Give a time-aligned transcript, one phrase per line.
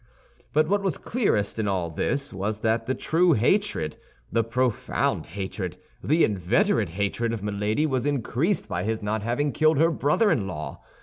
[0.51, 3.97] But what was clearest in all this was that the true hatred,
[4.31, 9.77] the profound hatred, the inveterate hatred of Milady, was increased by his not having killed
[9.77, 10.81] her brother in law.